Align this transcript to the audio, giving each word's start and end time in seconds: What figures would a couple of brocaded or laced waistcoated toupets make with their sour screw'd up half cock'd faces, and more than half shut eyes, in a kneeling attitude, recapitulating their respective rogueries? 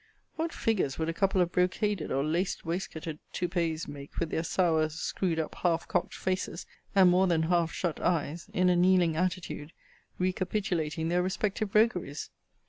What 0.35 0.51
figures 0.51 0.97
would 0.97 1.09
a 1.09 1.13
couple 1.13 1.41
of 1.41 1.51
brocaded 1.51 2.09
or 2.11 2.23
laced 2.23 2.65
waistcoated 2.65 3.19
toupets 3.33 3.87
make 3.87 4.17
with 4.17 4.31
their 4.31 4.43
sour 4.43 4.89
screw'd 4.89 5.37
up 5.37 5.53
half 5.53 5.87
cock'd 5.87 6.15
faces, 6.15 6.65
and 6.95 7.07
more 7.11 7.27
than 7.27 7.43
half 7.43 7.71
shut 7.71 7.99
eyes, 7.99 8.49
in 8.51 8.71
a 8.71 8.75
kneeling 8.75 9.15
attitude, 9.15 9.73
recapitulating 10.17 11.09
their 11.09 11.21
respective 11.21 11.75
rogueries? 11.75 12.31